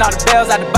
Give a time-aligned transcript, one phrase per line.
[0.00, 0.69] all the bells out the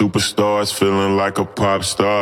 [0.00, 2.19] superstars, feeling like a pop star.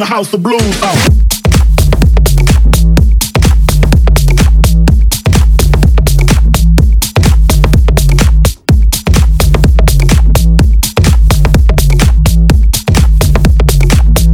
[0.00, 0.60] the house of blues.
[0.82, 0.96] Oh.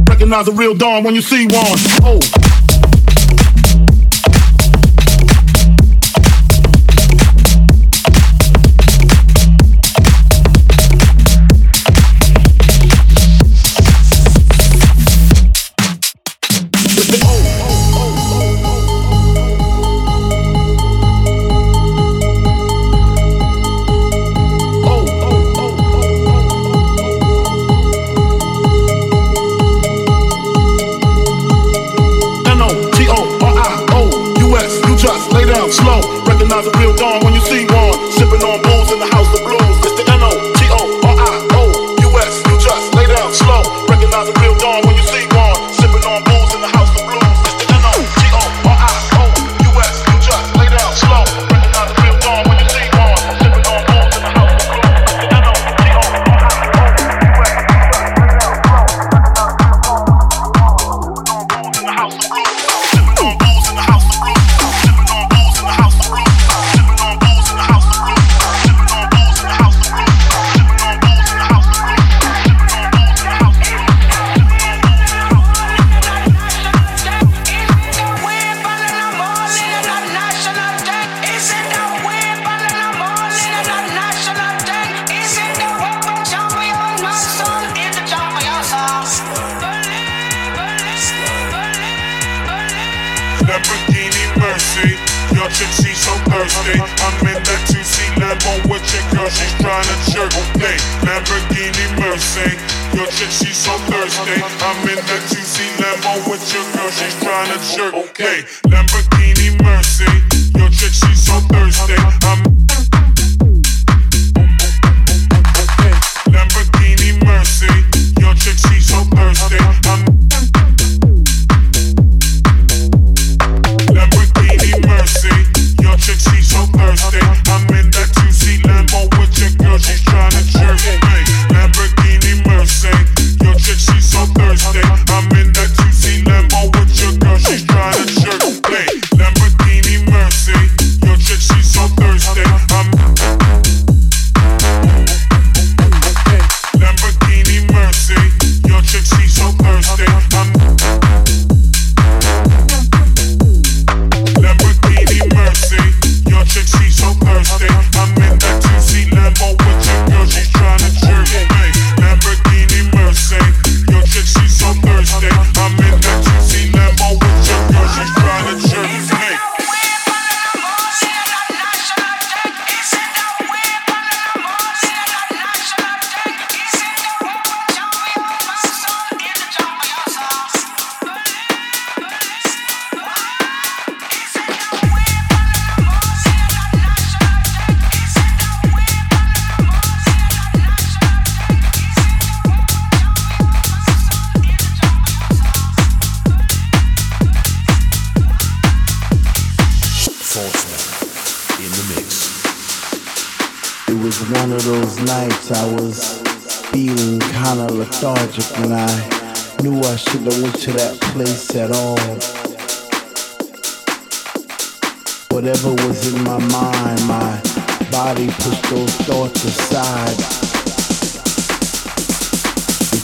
[0.09, 1.65] Recognize a real dawn when you see one.
[2.03, 2.36] Oh.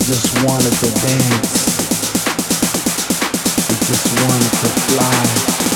[0.06, 1.54] just wanted to dance.
[3.70, 5.73] We just wanted to fly.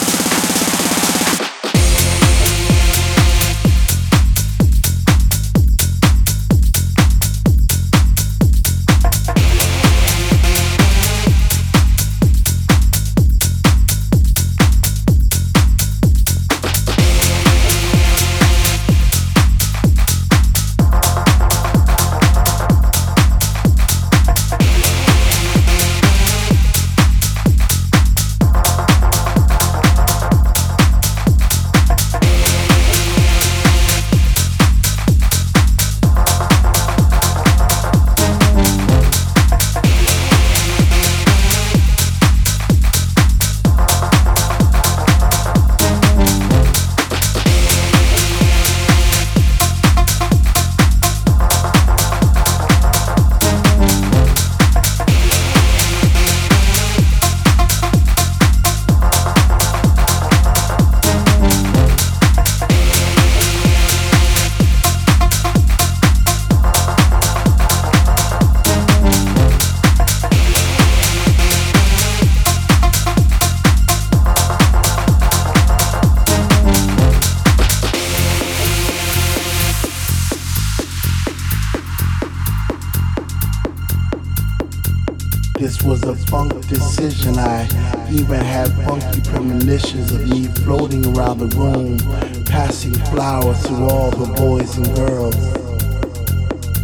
[91.18, 91.98] Around the room,
[92.46, 95.36] passing flowers to all the boys and girls.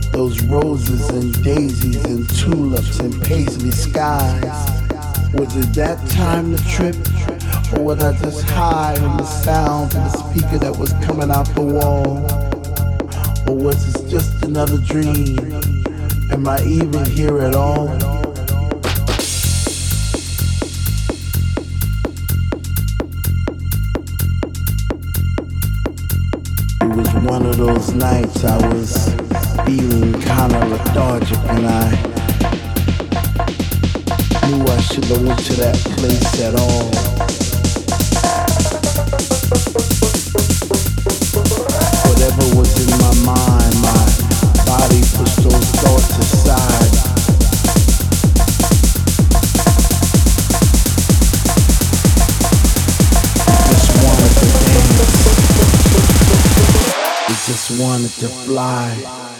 [0.10, 4.44] Those roses and daisies and tulips and paisley skies.
[5.36, 6.96] Was it that time to trip?
[7.78, 11.46] Or was I just high on the sound of the speaker that was coming out
[11.54, 12.18] the wall?
[13.48, 15.38] Or was this just another dream?
[16.32, 18.13] Am I even here at all?
[27.26, 29.14] one of those nights I was
[29.66, 31.90] feeling kind of lethargic and I
[34.48, 36.90] knew I shouldn't have went to that place at all.
[42.10, 43.63] Whatever was in my mind.
[57.84, 59.33] wanted to fly.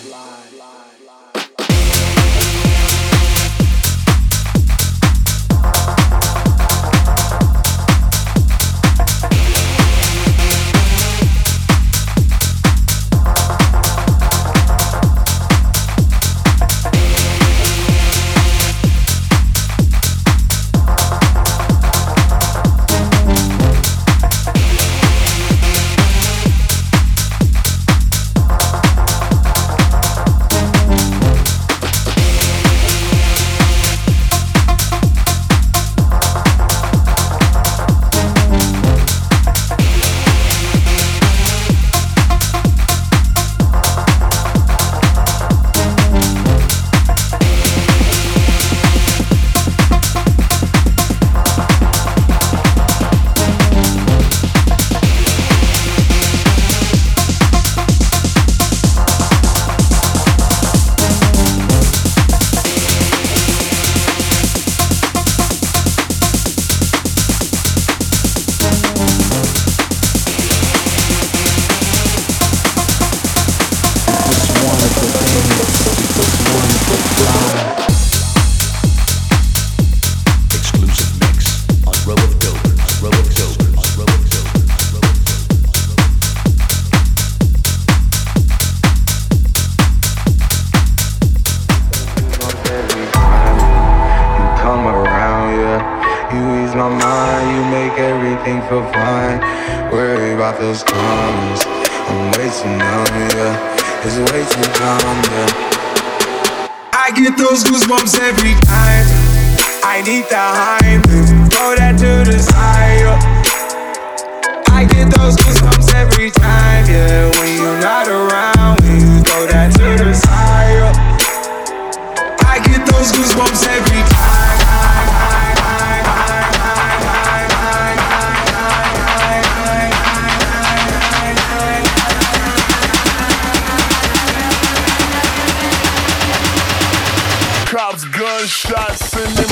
[138.54, 139.43] shots in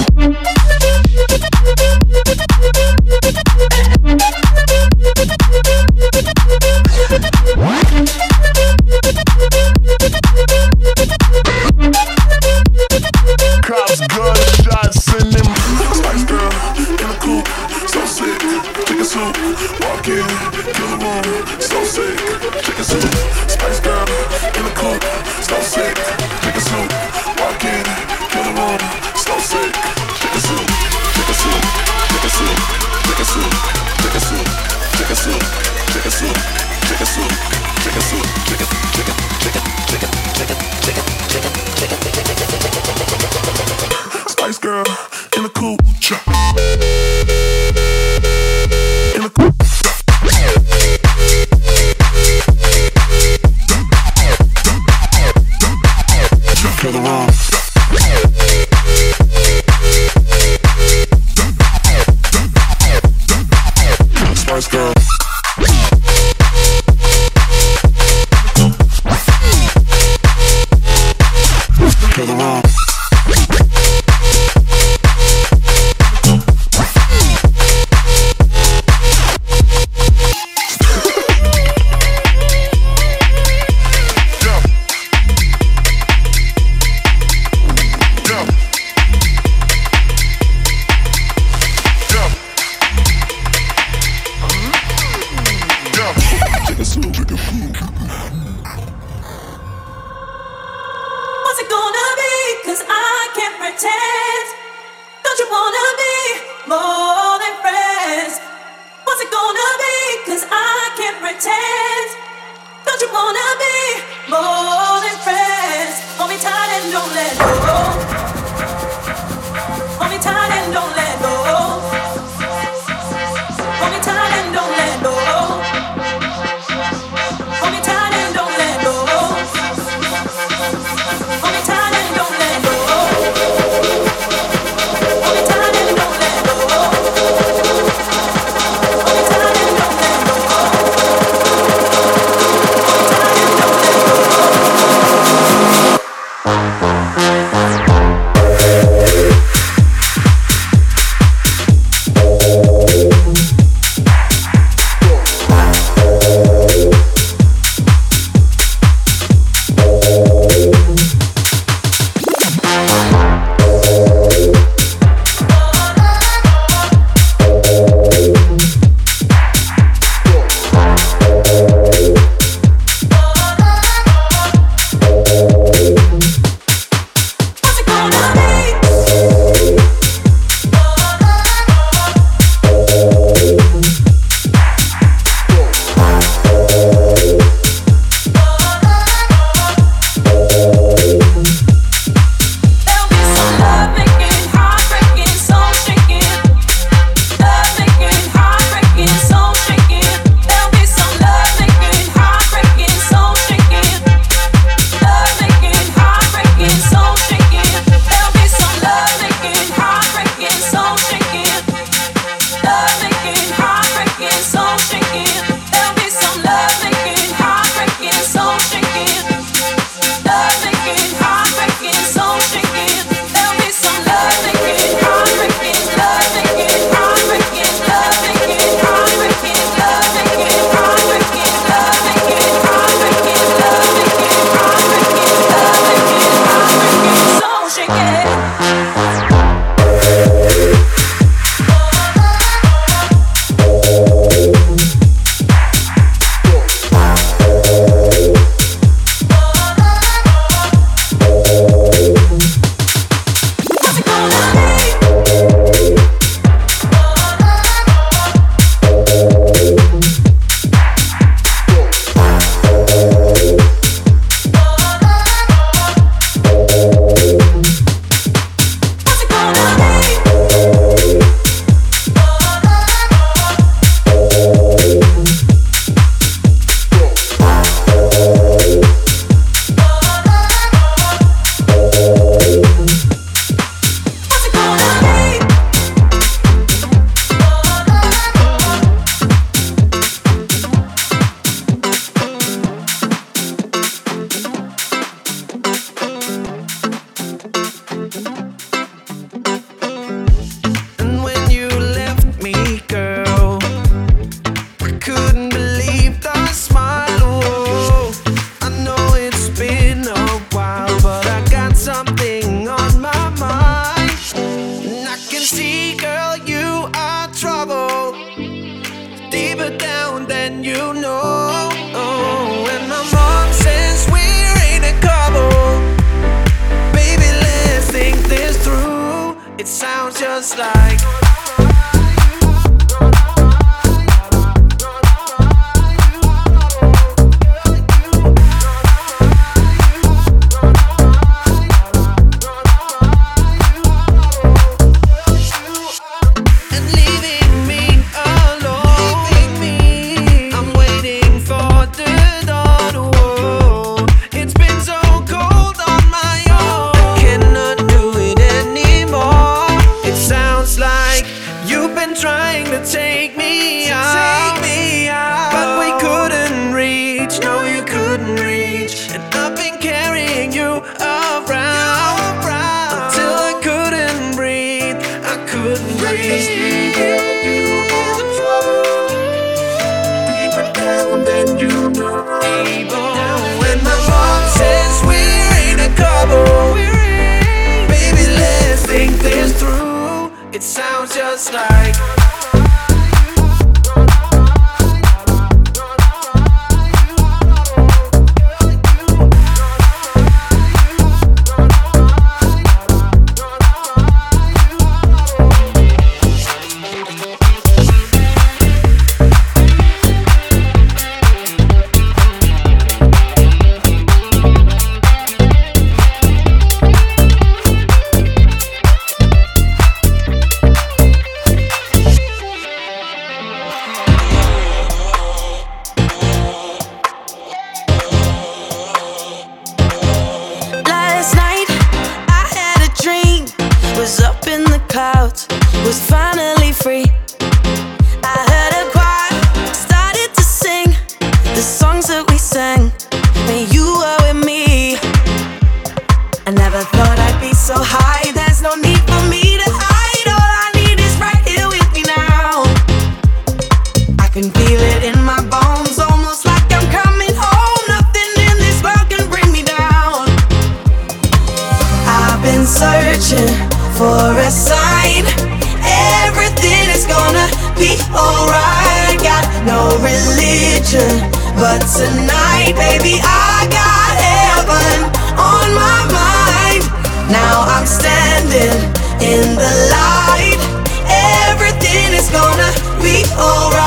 [483.01, 483.80] be alright.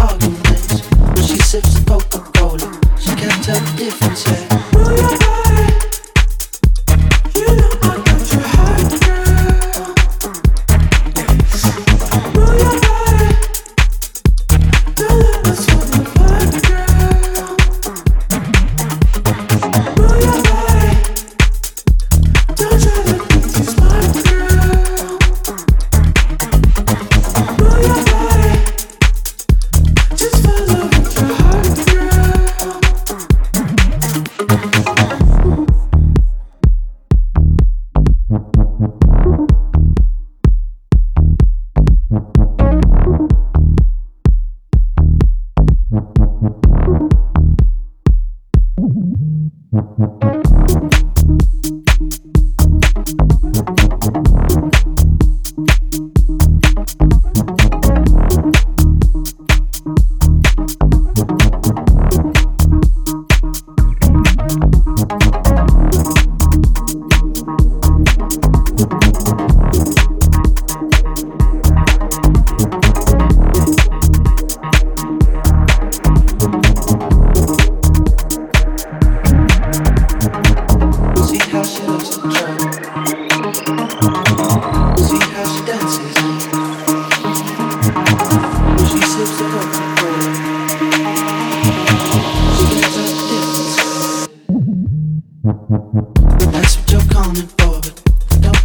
[0.00, 0.82] arguments.
[1.26, 2.80] She sips a Coca Cola.
[2.98, 4.26] She can't tell the difference.
[4.26, 5.25] Yeah.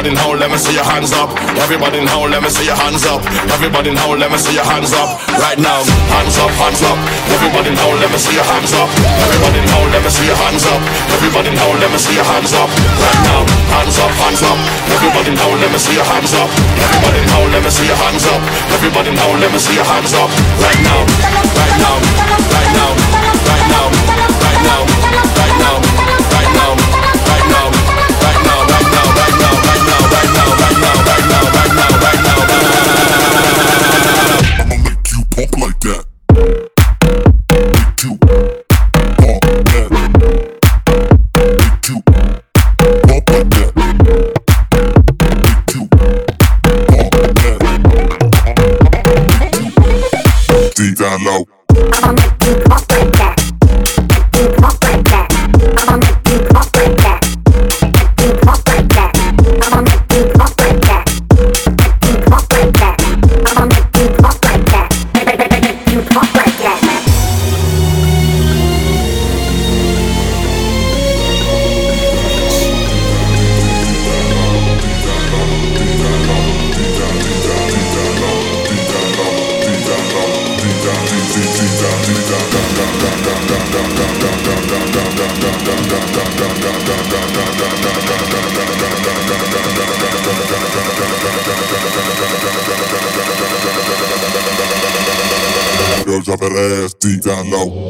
[0.00, 1.28] Everybody now, let me see your hands up.
[1.60, 3.20] Everybody now, let me see your hands up.
[3.52, 5.20] Everybody now, let me see your hands up.
[5.36, 6.96] Right now, hands up, hands up.
[7.28, 8.88] Everybody now, let me see your hands up.
[8.96, 10.80] Everybody now, let me see your hands up.
[11.12, 12.72] Everybody now, let me see your hands up.
[12.96, 13.44] Right now,
[13.76, 14.56] hands up, hands up.
[14.88, 16.48] Everybody now, let me see your hands up.
[16.48, 18.40] Everybody now, let me see your hands up.
[18.72, 20.32] Everybody now, let me see your hands up.
[20.64, 21.04] Right now,
[21.60, 22.69] right now, right now,
[35.40, 36.09] honk like that.
[97.10, 97.89] feet down low.